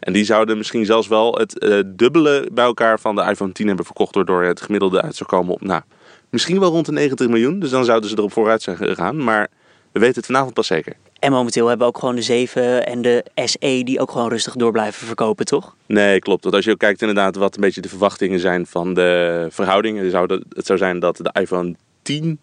En 0.00 0.12
die 0.12 0.24
zouden 0.24 0.56
misschien 0.56 0.84
zelfs 0.84 1.08
wel 1.08 1.34
het 1.34 1.64
uh, 1.64 1.80
dubbele 1.86 2.48
bij 2.52 2.64
elkaar 2.64 3.00
van 3.00 3.14
de 3.14 3.22
iPhone 3.22 3.52
10 3.52 3.66
hebben 3.66 3.84
verkocht, 3.84 4.14
waardoor 4.14 4.42
het 4.42 4.60
gemiddelde 4.60 5.02
uit 5.02 5.16
zou 5.16 5.28
komen 5.28 5.52
op, 5.52 5.60
nou, 5.60 5.82
misschien 6.30 6.60
wel 6.60 6.70
rond 6.70 6.86
de 6.86 6.92
90 6.92 7.28
miljoen. 7.28 7.58
Dus 7.58 7.70
dan 7.70 7.84
zouden 7.84 8.10
ze 8.10 8.18
erop 8.18 8.32
vooruit 8.32 8.62
zijn 8.62 8.76
gegaan. 8.76 9.24
Maar 9.24 9.48
we 9.92 10.00
weten 10.00 10.16
het 10.16 10.26
vanavond 10.26 10.54
pas 10.54 10.66
zeker. 10.66 10.96
En 11.18 11.32
momenteel 11.32 11.66
hebben 11.66 11.86
we 11.86 11.92
ook 11.92 11.98
gewoon 11.98 12.14
de 12.14 12.22
7 12.22 12.86
en 12.86 13.02
de 13.02 13.24
SE 13.34 13.82
die 13.84 14.00
ook 14.00 14.10
gewoon 14.10 14.28
rustig 14.28 14.54
door 14.54 14.72
blijven 14.72 15.06
verkopen, 15.06 15.44
toch? 15.44 15.74
Nee, 15.86 16.18
klopt. 16.18 16.42
Want 16.42 16.54
als 16.54 16.64
je 16.64 16.70
ook 16.70 16.78
kijkt 16.78 17.00
inderdaad 17.00 17.36
wat 17.36 17.54
een 17.54 17.60
beetje 17.60 17.80
de 17.80 17.88
verwachtingen 17.88 18.40
zijn 18.40 18.66
van 18.66 18.94
de 18.94 19.46
verhoudingen. 19.50 20.10
Zou 20.10 20.42
het 20.48 20.66
zou 20.66 20.78
zijn 20.78 20.98
dat 20.98 21.16
de 21.16 21.30
iPhone 21.40 21.74
10 22.02 22.40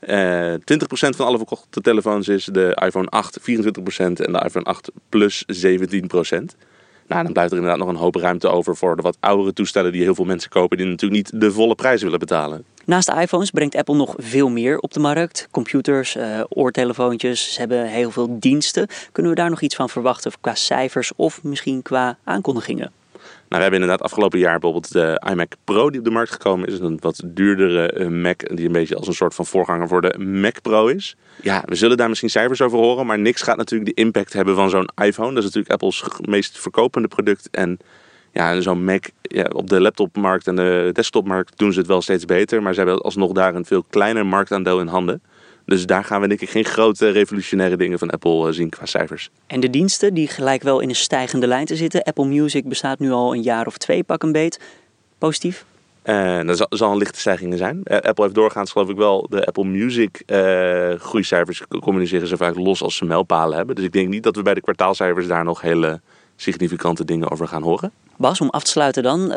uh, 0.00 0.54
20% 0.54 0.58
van 0.88 1.26
alle 1.26 1.36
verkochte 1.36 1.80
telefoons 1.80 2.28
is. 2.28 2.44
De 2.44 2.80
iPhone 2.84 3.06
8 3.06 3.40
24% 3.40 3.42
en 3.96 4.14
de 4.14 4.42
iPhone 4.44 4.64
8 4.64 4.90
Plus 5.08 5.44
17%. 5.44 5.46
Nou, 7.06 7.22
dan 7.22 7.32
blijft 7.32 7.50
er 7.50 7.58
inderdaad 7.58 7.78
nog 7.78 7.88
een 7.88 7.96
hoop 7.96 8.14
ruimte 8.14 8.48
over 8.48 8.76
voor 8.76 8.96
de 8.96 9.02
wat 9.02 9.16
oudere 9.20 9.52
toestellen 9.52 9.92
die 9.92 10.02
heel 10.02 10.14
veel 10.14 10.24
mensen 10.24 10.50
kopen, 10.50 10.76
die 10.76 10.86
natuurlijk 10.86 11.30
niet 11.30 11.40
de 11.40 11.52
volle 11.52 11.74
prijs 11.74 12.02
willen 12.02 12.18
betalen. 12.18 12.64
Naast 12.88 13.06
de 13.06 13.20
iPhones 13.20 13.50
brengt 13.50 13.74
Apple 13.74 13.94
nog 13.94 14.14
veel 14.16 14.48
meer 14.48 14.78
op 14.78 14.92
de 14.92 15.00
markt. 15.00 15.48
Computers, 15.50 16.16
uh, 16.16 16.40
oortelefoontjes, 16.48 17.52
ze 17.52 17.60
hebben 17.60 17.86
heel 17.86 18.10
veel 18.10 18.38
diensten. 18.38 18.86
Kunnen 19.12 19.32
we 19.32 19.38
daar 19.38 19.50
nog 19.50 19.60
iets 19.60 19.76
van 19.76 19.88
verwachten 19.88 20.32
qua 20.40 20.54
cijfers 20.54 21.12
of 21.16 21.42
misschien 21.42 21.82
qua 21.82 22.18
aankondigingen? 22.24 22.92
Nou, 23.14 23.28
we 23.48 23.56
hebben 23.56 23.80
inderdaad 23.80 24.02
afgelopen 24.02 24.38
jaar 24.38 24.58
bijvoorbeeld 24.58 24.92
de 24.92 25.22
iMac 25.30 25.52
Pro 25.64 25.90
die 25.90 25.98
op 25.98 26.04
de 26.04 26.10
markt 26.10 26.32
gekomen 26.32 26.68
is. 26.68 26.78
Een 26.78 26.98
wat 27.00 27.22
duurdere 27.24 27.92
eh, 27.92 28.06
Mac 28.06 28.56
die 28.56 28.66
een 28.66 28.72
beetje 28.72 28.96
als 28.96 29.06
een 29.06 29.14
soort 29.14 29.34
van 29.34 29.46
voorganger 29.46 29.88
voor 29.88 30.00
de 30.00 30.18
Mac 30.18 30.62
Pro 30.62 30.86
is. 30.86 31.16
Ja, 31.42 31.62
we 31.66 31.74
zullen 31.74 31.96
daar 31.96 32.08
misschien 32.08 32.30
cijfers 32.30 32.60
over 32.60 32.78
horen, 32.78 33.06
maar 33.06 33.18
niks 33.18 33.42
gaat 33.42 33.56
natuurlijk 33.56 33.96
de 33.96 34.02
impact 34.02 34.32
hebben 34.32 34.54
van 34.54 34.70
zo'n 34.70 34.88
iPhone. 35.02 35.34
Dat 35.34 35.38
is 35.38 35.44
natuurlijk 35.44 35.72
Apples 35.72 36.04
meest 36.20 36.58
verkopende 36.58 37.08
product. 37.08 37.48
En 37.50 37.78
ja, 38.38 38.60
zo'n 38.60 38.84
Mac 38.84 39.04
ja, 39.22 39.46
op 39.52 39.68
de 39.68 39.80
laptopmarkt 39.80 40.46
en 40.46 40.56
de 40.56 40.90
desktopmarkt 40.92 41.58
doen 41.58 41.72
ze 41.72 41.78
het 41.78 41.88
wel 41.88 42.02
steeds 42.02 42.24
beter. 42.24 42.62
Maar 42.62 42.74
ze 42.74 42.80
hebben 42.80 43.00
alsnog 43.00 43.32
daar 43.32 43.54
een 43.54 43.64
veel 43.64 43.84
kleiner 43.90 44.26
marktaandeel 44.26 44.80
in 44.80 44.86
handen. 44.86 45.22
Dus 45.64 45.86
daar 45.86 46.04
gaan 46.04 46.20
we 46.20 46.28
denk 46.28 46.40
ik 46.40 46.50
geen 46.50 46.64
grote 46.64 47.10
revolutionaire 47.10 47.76
dingen 47.76 47.98
van 47.98 48.10
Apple 48.10 48.46
eh, 48.46 48.52
zien 48.52 48.68
qua 48.68 48.86
cijfers. 48.86 49.30
En 49.46 49.60
de 49.60 49.70
diensten 49.70 50.14
die 50.14 50.28
gelijk 50.28 50.62
wel 50.62 50.80
in 50.80 50.88
een 50.88 50.94
stijgende 50.94 51.46
lijn 51.46 51.66
te 51.66 51.76
zitten. 51.76 52.02
Apple 52.02 52.26
Music 52.26 52.68
bestaat 52.68 52.98
nu 52.98 53.10
al 53.10 53.34
een 53.34 53.42
jaar 53.42 53.66
of 53.66 53.76
twee 53.76 54.02
pak 54.02 54.22
een 54.22 54.32
beet. 54.32 54.60
Positief? 55.18 55.64
Uh, 56.04 56.46
dat 56.46 56.66
zal, 56.70 56.90
een 56.90 56.98
lichte 56.98 57.20
stijging 57.20 57.58
zijn. 57.58 57.80
Uh, 57.84 57.96
Apple 57.96 58.24
heeft 58.24 58.34
doorgaans 58.34 58.72
geloof 58.72 58.88
ik 58.88 58.96
wel 58.96 59.26
de 59.30 59.46
Apple 59.46 59.64
Music 59.64 60.22
uh, 60.26 60.92
groeicijfers 60.94 61.62
communiceren 61.80 62.28
ze 62.28 62.36
vaak 62.36 62.56
los 62.56 62.82
als 62.82 62.96
ze 62.96 63.04
mijlpalen 63.04 63.56
hebben. 63.56 63.74
Dus 63.74 63.84
ik 63.84 63.92
denk 63.92 64.08
niet 64.08 64.22
dat 64.22 64.36
we 64.36 64.42
bij 64.42 64.54
de 64.54 64.60
kwartaalcijfers 64.60 65.26
daar 65.26 65.44
nog 65.44 65.60
hele 65.60 66.00
significante 66.36 67.04
dingen 67.04 67.30
over 67.30 67.48
gaan 67.48 67.62
horen. 67.62 67.92
Bas, 68.18 68.40
om 68.40 68.48
af 68.48 68.62
te 68.62 68.70
sluiten 68.70 69.02
dan, 69.02 69.32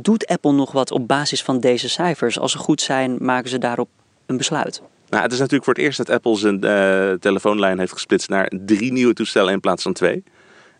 doet 0.00 0.26
Apple 0.26 0.52
nog 0.52 0.72
wat 0.72 0.90
op 0.90 1.08
basis 1.08 1.42
van 1.42 1.60
deze 1.60 1.88
cijfers? 1.88 2.38
Als 2.38 2.52
ze 2.52 2.58
goed 2.58 2.80
zijn, 2.80 3.16
maken 3.20 3.50
ze 3.50 3.58
daarop 3.58 3.88
een 4.26 4.36
besluit? 4.36 4.82
Nou, 5.08 5.22
het 5.22 5.32
is 5.32 5.38
natuurlijk 5.38 5.64
voor 5.64 5.74
het 5.74 5.82
eerst 5.82 5.98
dat 5.98 6.10
Apple 6.10 6.36
zijn 6.36 6.64
uh, 6.64 7.12
telefoonlijn 7.12 7.78
heeft 7.78 7.92
gesplitst 7.92 8.28
naar 8.28 8.52
drie 8.64 8.92
nieuwe 8.92 9.14
toestellen 9.14 9.52
in 9.52 9.60
plaats 9.60 9.82
van 9.82 9.92
twee. 9.92 10.24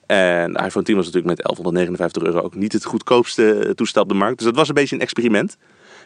En 0.06 0.52
de 0.52 0.64
iPhone 0.64 0.84
10 0.84 0.96
was 0.96 1.04
natuurlijk 1.04 1.36
met 1.36 1.42
1159 1.42 2.22
euro 2.22 2.40
ook 2.40 2.54
niet 2.54 2.72
het 2.72 2.84
goedkoopste 2.84 3.72
toestel 3.74 4.02
op 4.02 4.08
de 4.08 4.14
markt. 4.14 4.36
Dus 4.36 4.46
dat 4.46 4.56
was 4.56 4.68
een 4.68 4.74
beetje 4.74 4.94
een 4.94 5.02
experiment. 5.02 5.56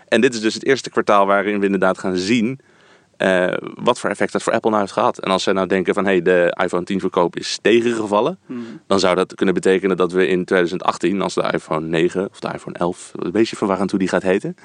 En 0.08 0.20
dit 0.20 0.34
is 0.34 0.40
dus 0.40 0.54
het 0.54 0.64
eerste 0.64 0.90
kwartaal 0.90 1.26
waarin 1.26 1.58
we 1.58 1.64
inderdaad 1.64 1.98
gaan 1.98 2.16
zien 2.16 2.60
uh, 3.22 3.52
wat 3.74 3.98
voor 3.98 4.10
effect 4.10 4.32
dat 4.32 4.42
voor 4.42 4.52
Apple 4.52 4.70
nou 4.70 4.82
heeft 4.82 4.94
gehad. 4.94 5.18
En 5.18 5.30
als 5.30 5.42
zij 5.42 5.52
nou 5.52 5.66
denken 5.66 5.94
van 5.94 6.04
hé, 6.04 6.10
hey, 6.10 6.22
de 6.22 6.56
iPhone 6.62 6.84
10 6.84 7.00
verkoop 7.00 7.36
is 7.36 7.58
tegengevallen, 7.62 8.38
hmm. 8.46 8.80
dan 8.86 9.00
zou 9.00 9.14
dat 9.14 9.34
kunnen 9.34 9.54
betekenen 9.54 9.96
dat 9.96 10.12
we 10.12 10.26
in 10.26 10.44
2018, 10.44 11.22
als 11.22 11.34
de 11.34 11.50
iPhone 11.52 11.86
9 11.86 12.28
of 12.30 12.40
de 12.40 12.50
iPhone 12.54 12.78
11, 12.78 13.12
een 13.14 13.30
beetje 13.30 13.56
verwarrend 13.56 13.90
hoe 13.90 13.98
die 13.98 14.08
gaat 14.08 14.22
heten, 14.22 14.56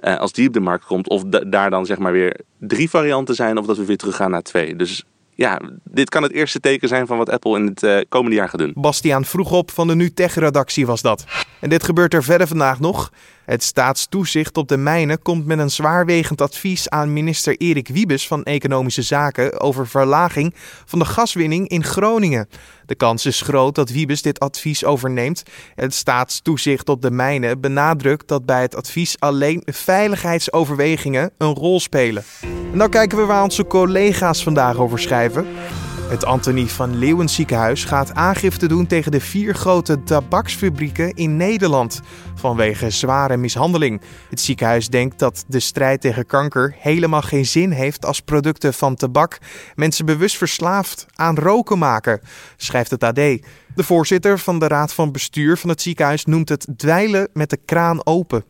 uh, 0.00 0.16
als 0.16 0.32
die 0.32 0.46
op 0.46 0.52
de 0.52 0.60
markt 0.60 0.84
komt, 0.84 1.08
of 1.08 1.22
daar 1.24 1.70
dan 1.70 1.86
zeg 1.86 1.98
maar 1.98 2.12
weer 2.12 2.40
drie 2.58 2.90
varianten 2.90 3.34
zijn, 3.34 3.58
of 3.58 3.66
dat 3.66 3.76
we 3.76 3.84
weer 3.84 3.96
teruggaan 3.96 4.30
naar 4.30 4.42
twee. 4.42 4.76
Dus 4.76 5.04
ja, 5.38 5.60
dit 5.84 6.08
kan 6.08 6.22
het 6.22 6.32
eerste 6.32 6.60
teken 6.60 6.88
zijn 6.88 7.06
van 7.06 7.18
wat 7.18 7.30
Apple 7.30 7.58
in 7.58 7.66
het 7.66 7.82
uh, 7.82 8.00
komende 8.08 8.36
jaar 8.36 8.48
gaat 8.48 8.60
doen. 8.60 8.72
Bastiaan 8.74 9.24
vroeg 9.24 9.52
op 9.52 9.70
van 9.70 9.86
de 9.86 9.94
Nu 9.94 10.12
Tech-redactie 10.12 10.86
was 10.86 11.02
dat. 11.02 11.24
En 11.60 11.68
dit 11.68 11.84
gebeurt 11.84 12.14
er 12.14 12.24
verder 12.24 12.46
vandaag 12.46 12.80
nog. 12.80 13.12
Het 13.44 13.62
staatstoezicht 13.62 14.56
op 14.56 14.68
de 14.68 14.76
mijnen 14.76 15.22
komt 15.22 15.46
met 15.46 15.58
een 15.58 15.70
zwaarwegend 15.70 16.40
advies 16.40 16.88
aan 16.88 17.12
minister 17.12 17.56
Erik 17.56 17.88
Wiebes 17.88 18.26
van 18.26 18.42
Economische 18.42 19.02
Zaken 19.02 19.60
over 19.60 19.88
verlaging 19.88 20.54
van 20.84 20.98
de 20.98 21.04
gaswinning 21.04 21.68
in 21.68 21.84
Groningen. 21.84 22.48
De 22.86 22.94
kans 22.94 23.26
is 23.26 23.40
groot 23.40 23.74
dat 23.74 23.90
Wiebes 23.90 24.22
dit 24.22 24.40
advies 24.40 24.84
overneemt. 24.84 25.42
Het 25.74 25.94
staatstoezicht 25.94 26.88
op 26.88 27.02
de 27.02 27.10
mijnen 27.10 27.60
benadrukt 27.60 28.28
dat 28.28 28.46
bij 28.46 28.62
het 28.62 28.76
advies 28.76 29.16
alleen 29.18 29.62
veiligheidsoverwegingen 29.64 31.30
een 31.38 31.54
rol 31.54 31.80
spelen. 31.80 32.24
En 32.72 32.78
dan 32.78 32.90
kijken 32.90 33.18
we 33.18 33.24
waar 33.24 33.42
onze 33.42 33.66
collega's 33.66 34.42
vandaag 34.42 34.76
over 34.76 34.98
schrijven. 34.98 35.46
Het 36.08 36.24
Antonie 36.24 36.66
van 36.66 36.98
Leeuwen 36.98 37.28
ziekenhuis 37.28 37.84
gaat 37.84 38.14
aangifte 38.14 38.68
doen 38.68 38.86
tegen 38.86 39.12
de 39.12 39.20
vier 39.20 39.54
grote 39.54 40.02
tabaksfabrieken 40.02 41.14
in 41.14 41.36
Nederland 41.36 42.00
vanwege 42.34 42.90
zware 42.90 43.36
mishandeling. 43.36 44.00
Het 44.30 44.40
ziekenhuis 44.40 44.88
denkt 44.88 45.18
dat 45.18 45.44
de 45.46 45.60
strijd 45.60 46.00
tegen 46.00 46.26
kanker 46.26 46.74
helemaal 46.78 47.22
geen 47.22 47.46
zin 47.46 47.70
heeft 47.70 48.04
als 48.04 48.20
producten 48.20 48.74
van 48.74 48.94
tabak 48.94 49.38
mensen 49.74 50.06
bewust 50.06 50.36
verslaafd 50.36 51.06
aan 51.14 51.36
roken 51.36 51.78
maken, 51.78 52.20
schrijft 52.56 52.90
het 52.90 53.04
AD. 53.04 53.14
De 53.14 53.40
voorzitter 53.76 54.38
van 54.38 54.58
de 54.58 54.68
raad 54.68 54.92
van 54.92 55.12
bestuur 55.12 55.56
van 55.56 55.70
het 55.70 55.82
ziekenhuis 55.82 56.24
noemt 56.24 56.48
het 56.48 56.66
dweilen 56.76 57.28
met 57.32 57.50
de 57.50 57.58
kraan 57.64 58.06
open. 58.06 58.44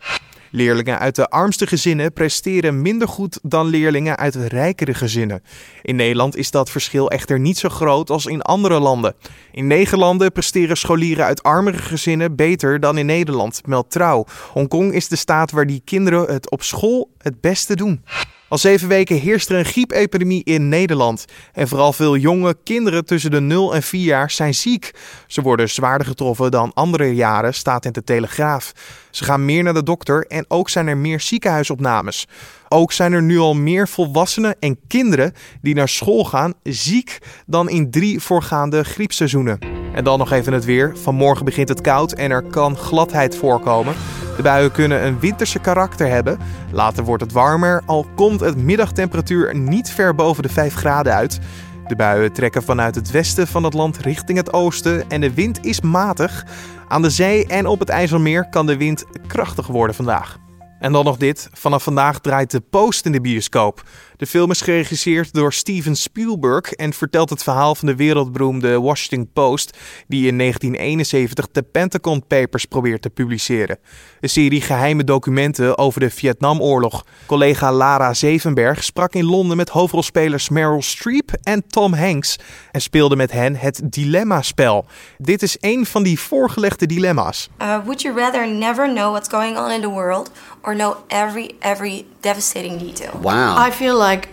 Leerlingen 0.50 0.99
uit 0.99 1.14
de 1.14 1.28
armste 1.28 1.67
gezinnen 1.67 2.12
presteren 2.12 2.83
minder 2.83 3.09
goed 3.09 3.38
dan 3.43 3.67
leerlingen 3.67 4.17
uit 4.17 4.35
rijkere 4.35 4.95
gezinnen. 4.95 5.43
In 5.83 5.97
Nederland 5.97 6.37
is 6.37 6.50
dat 6.50 6.71
verschil 6.71 7.11
echter 7.11 7.40
niet 7.40 7.59
zo 7.59 7.69
groot 7.69 8.11
als 8.11 8.26
in 8.26 8.43
andere 8.43 8.78
landen. 8.78 9.14
In 9.52 9.67
negen 9.67 9.99
landen 9.99 10.33
presteren 10.33 10.76
scholieren 10.76 11.25
uit 11.25 11.43
armere 11.43 11.78
gezinnen 11.78 12.37
beter 12.37 12.81
dan 12.81 12.99
in 12.99 13.07
Nederland, 13.07 13.61
meldt 13.67 13.90
Trouw. 13.90 14.25
Hongkong 14.52 14.93
is 14.93 15.09
de 15.09 15.17
staat 15.17 15.50
waar 15.50 15.67
die 15.67 15.83
kinderen 15.85 16.33
het 16.33 16.50
op 16.50 16.62
school 16.62 17.11
het 17.19 17.40
beste 17.40 17.76
doen. 17.76 18.05
Al 18.49 18.59
zeven 18.59 18.88
weken 18.88 19.17
heerst 19.17 19.50
er 19.50 19.59
een 19.59 19.64
griepepidemie 19.64 20.45
in 20.45 20.69
Nederland. 20.69 21.25
En 21.52 21.69
vooral 21.69 21.93
veel 21.93 22.17
jonge 22.17 22.57
kinderen 22.64 23.05
tussen 23.05 23.31
de 23.31 23.40
0 23.40 23.75
en 23.75 23.83
4 23.83 24.05
jaar 24.05 24.31
zijn 24.31 24.55
ziek. 24.55 24.90
Ze 25.26 25.43
worden 25.43 25.71
zwaarder 25.71 26.07
getroffen 26.07 26.50
dan 26.50 26.73
andere 26.75 27.14
jaren, 27.14 27.55
staat 27.55 27.85
in 27.85 27.93
de 27.93 28.05
Telegraaf. 28.05 28.73
Ze 29.11 29.25
gaan 29.25 29.45
meer 29.45 29.62
naar 29.62 29.75
de 29.75 29.83
dokter 29.83 30.26
en 30.26 30.45
ook 30.49 30.69
zijn 30.69 30.87
er 30.87 30.97
meer 30.97 31.21
ziekenhuisopnames. 31.21 32.26
Ook 32.69 32.93
zijn 32.93 33.12
er 33.12 33.23
nu 33.23 33.38
al 33.38 33.55
meer 33.55 33.88
volwassenen 33.88 34.57
en 34.61 34.78
kinderen 34.87 35.33
die 35.62 35.75
naar 35.75 35.88
school 35.88 36.25
gaan 36.25 36.55
ziek 36.62 37.19
dan 37.47 37.69
in 37.69 37.90
drie 37.90 38.21
voorgaande 38.21 38.85
griepseizoenen. 38.85 39.59
En 39.95 40.05
dan 40.05 40.19
nog 40.19 40.33
even 40.33 40.52
het 40.52 40.64
weer. 40.64 40.93
Vanmorgen 40.97 41.45
begint 41.45 41.69
het 41.69 41.81
koud 41.81 42.12
en 42.12 42.31
er 42.31 42.43
kan 42.43 42.76
gladheid 42.76 43.37
voorkomen. 43.37 43.95
De 44.38 44.45
buien 44.45 44.73
kunnen 44.73 45.07
een 45.07 45.21
winterse 45.21 45.59
karakter 45.59 46.09
hebben. 46.09 46.38
Later 46.71 47.04
wordt 47.04 47.23
het 47.23 47.33
warmer, 47.33 47.83
al 47.87 48.07
komt 48.14 48.40
het 48.40 48.57
middagtemperatuur 48.57 49.54
niet 49.54 49.90
ver 49.90 50.14
boven 50.14 50.42
de 50.42 50.49
5 50.49 50.75
graden 50.75 51.14
uit. 51.14 51.38
De 51.87 51.97
buien 51.97 52.33
trekken 52.33 52.62
vanuit 52.62 52.95
het 52.95 53.11
westen 53.11 53.47
van 53.47 53.64
het 53.64 53.75
land 53.75 53.99
richting 53.99 54.38
het 54.38 54.52
oosten 54.52 55.09
en 55.09 55.21
de 55.21 55.35
wind 55.35 55.64
is 55.64 55.80
matig. 55.80 56.45
Aan 56.88 57.02
de 57.02 57.11
zee 57.11 57.47
en 57.47 57.66
op 57.66 57.78
het 57.78 57.88
IJsselmeer 57.88 58.49
kan 58.49 58.66
de 58.66 58.76
wind 58.76 59.04
krachtig 59.26 59.66
worden 59.66 59.97
vandaag. 59.97 60.38
En 60.78 60.92
dan 60.92 61.04
nog 61.04 61.16
dit. 61.16 61.49
Vanaf 61.52 61.83
vandaag 61.83 62.21
draait 62.21 62.50
de 62.50 62.61
Post 62.61 63.07
in 63.07 63.12
de 63.12 63.21
bioscoop. 63.21 63.83
De 64.18 64.26
film 64.26 64.50
is 64.50 64.60
geregisseerd 64.60 65.32
door 65.32 65.52
Steven 65.52 65.96
Spielberg 65.96 66.72
en 66.72 66.92
vertelt 66.92 67.30
het 67.30 67.42
verhaal 67.42 67.75
van 67.75 67.87
de 67.88 67.96
wereldberoemde 67.96 68.80
Washington 68.80 69.30
Post, 69.32 69.76
die 70.08 70.26
in 70.26 70.38
1971 70.38 71.48
de 71.52 71.62
Pentagon 71.62 72.26
Papers 72.26 72.64
probeert 72.64 73.02
te 73.02 73.10
publiceren. 73.10 73.78
Een 74.20 74.28
serie 74.28 74.60
geheime 74.60 75.04
documenten 75.04 75.78
over 75.78 76.00
de 76.00 76.10
Vietnamoorlog. 76.10 77.04
Collega 77.26 77.72
Lara 77.72 78.14
Zevenberg 78.14 78.84
sprak 78.84 79.14
in 79.14 79.25
Londen 79.25 79.56
met 79.56 79.68
hoofdrolspelers 79.68 80.48
Meryl 80.48 80.82
Streep 80.82 81.32
en 81.42 81.66
Tom 81.66 81.94
Hanks 81.94 82.37
en 82.72 82.80
speelde 82.80 83.16
met 83.16 83.32
hen 83.32 83.56
het 83.56 83.80
dilemma-spel. 83.84 84.87
Dit 85.18 85.42
is 85.42 85.56
een 85.60 85.87
van 85.87 86.02
die 86.02 86.20
voorgelegde 86.20 86.87
dilemma's. 86.87 87.48
Uh, 87.62 87.76
would 87.84 88.02
you 88.02 88.16
rather 88.16 88.48
never 88.48 88.88
know 88.88 89.10
what's 89.10 89.28
going 89.28 89.58
on 89.58 89.70
in 89.70 89.80
the 89.80 89.90
world 89.90 90.30
or 90.62 90.75
know 90.75 90.96
every 91.08 91.50
every 91.58 92.06
devastating 92.20 92.78
detail? 92.78 93.20
Wow. 93.22 93.66
I 93.68 93.72
feel 93.72 93.98
like 93.98 94.07
like 94.08 94.28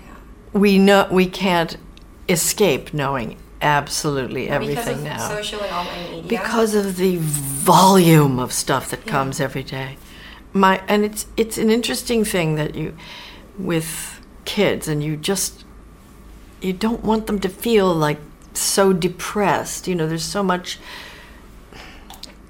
we 0.53 0.77
know 0.77 1.05
we 1.11 1.25
can't 1.25 1.75
escape 2.29 2.93
knowing 2.93 3.37
absolutely 3.61 4.47
everything 4.47 5.03
now. 5.03 5.27
Social 5.27 5.61
and 5.61 5.71
online 5.73 6.11
media. 6.11 6.29
Because 6.29 6.73
of 6.75 6.95
the 6.95 7.17
volume 7.17 8.39
of 8.39 8.53
stuff 8.53 8.89
that 8.91 9.05
comes 9.05 9.41
every 9.41 9.63
day. 9.63 9.97
My 10.53 10.81
and 10.87 11.03
it's 11.03 11.27
it's 11.35 11.57
an 11.57 11.69
interesting 11.69 12.23
thing 12.23 12.55
that 12.55 12.75
you 12.75 12.95
with 13.59 14.21
kids 14.45 14.87
and 14.87 15.03
you 15.03 15.17
just 15.17 15.65
you 16.61 16.71
don't 16.71 17.03
want 17.03 17.27
them 17.27 17.39
to 17.39 17.49
feel 17.49 17.93
like 17.93 18.19
so 18.53 18.93
depressed. 18.93 19.87
You 19.89 19.95
know, 19.95 20.07
there's 20.07 20.23
so 20.23 20.43
much 20.43 20.79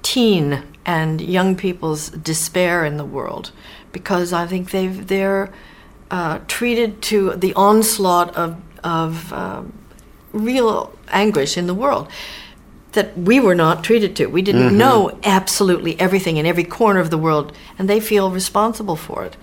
teen 0.02 0.62
and 0.84 1.20
young 1.20 1.56
people's 1.56 2.10
despair 2.10 2.84
in 2.84 2.96
the 2.96 3.04
world 3.04 3.50
because 3.90 4.32
I 4.32 4.46
think 4.46 4.70
they've 4.70 5.04
they're 5.12 5.52
uh, 6.10 6.40
treated 6.48 7.02
to 7.02 7.32
the 7.32 7.52
onslaught 7.54 8.34
of, 8.36 8.56
of 8.84 9.32
uh, 9.32 9.62
real 10.32 10.92
anguish 11.08 11.56
in 11.56 11.66
the 11.66 11.74
world 11.74 12.08
that 12.92 13.16
we 13.16 13.38
were 13.38 13.54
not 13.54 13.84
treated 13.84 14.16
to. 14.16 14.26
We 14.26 14.42
didn't 14.42 14.68
mm-hmm. 14.68 14.78
know 14.78 15.18
absolutely 15.22 15.98
everything 16.00 16.38
in 16.38 16.46
every 16.46 16.64
corner 16.64 16.98
of 16.98 17.10
the 17.10 17.18
world, 17.18 17.52
and 17.78 17.88
they 17.88 18.00
feel 18.00 18.30
responsible 18.30 18.96
for 18.96 19.24
it. 19.24 19.36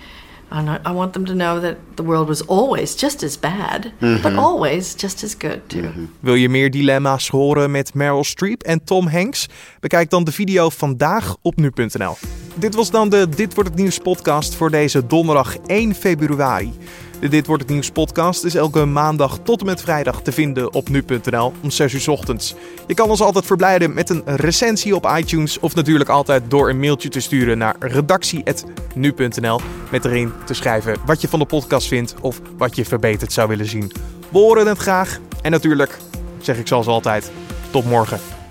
And 0.53 0.69
I, 0.69 0.89
I 0.89 0.91
want 0.91 1.13
them 1.13 1.25
to 1.25 1.33
know 1.33 1.59
that 1.59 1.75
the 1.95 2.03
world 2.03 2.27
was 2.27 2.47
always 2.47 2.95
just 2.95 3.23
as 3.23 3.39
bad, 3.39 3.91
mm-hmm. 3.99 4.21
but 4.21 4.35
always 4.35 4.95
just 4.95 5.23
as 5.23 5.35
good 5.37 5.61
too. 5.67 5.81
Mm-hmm. 5.81 6.05
Wil 6.19 6.33
je 6.33 6.49
meer 6.49 6.71
dilemma's 6.71 7.27
horen 7.27 7.71
met 7.71 7.93
Meryl 7.93 8.23
Streep 8.23 8.63
en 8.63 8.83
Tom 8.83 9.07
Hanks? 9.07 9.47
Bekijk 9.79 10.09
dan 10.09 10.23
de 10.23 10.31
video 10.31 10.69
vandaag 10.69 11.35
op 11.41 11.55
nu.nl. 11.55 12.15
Dit 12.55 12.75
was 12.75 12.91
dan 12.91 13.09
de 13.09 13.29
Dit 13.29 13.53
wordt 13.53 13.69
het 13.69 13.79
nieuws 13.79 13.97
podcast 13.97 14.55
voor 14.55 14.71
deze 14.71 15.07
donderdag 15.07 15.57
1 15.65 15.95
februari. 15.95 16.73
De 17.23 17.29
Dit 17.29 17.47
wordt 17.47 17.63
het 17.63 17.71
nieuws 17.71 17.89
podcast 17.89 18.43
is 18.43 18.55
elke 18.55 18.85
maandag 18.85 19.39
tot 19.43 19.59
en 19.59 19.65
met 19.65 19.81
vrijdag 19.81 20.21
te 20.21 20.31
vinden 20.31 20.73
op 20.73 20.89
nu.nl 20.89 21.53
om 21.61 21.71
6 21.71 21.93
uur 21.93 22.09
ochtends. 22.09 22.55
Je 22.87 22.93
kan 22.93 23.09
ons 23.09 23.21
altijd 23.21 23.45
verblijden 23.45 23.93
met 23.93 24.09
een 24.09 24.21
recensie 24.25 24.95
op 24.95 25.11
iTunes 25.17 25.59
of 25.59 25.75
natuurlijk 25.75 26.09
altijd 26.09 26.43
door 26.47 26.69
een 26.69 26.79
mailtje 26.79 27.09
te 27.09 27.19
sturen 27.19 27.57
naar 27.57 27.75
redactie.nu.nl 27.79 29.59
met 29.91 30.05
erin 30.05 30.31
te 30.45 30.53
schrijven 30.53 30.97
wat 31.05 31.21
je 31.21 31.27
van 31.27 31.39
de 31.39 31.45
podcast 31.45 31.87
vindt 31.87 32.15
of 32.21 32.41
wat 32.57 32.75
je 32.75 32.85
verbeterd 32.85 33.33
zou 33.33 33.47
willen 33.47 33.69
zien. 33.69 33.91
We 34.31 34.37
horen 34.37 34.67
het 34.67 34.77
graag 34.77 35.19
en 35.41 35.51
natuurlijk 35.51 35.97
zeg 36.41 36.57
ik 36.57 36.67
zoals 36.67 36.87
altijd 36.87 37.31
tot 37.71 37.85
morgen. 37.85 38.42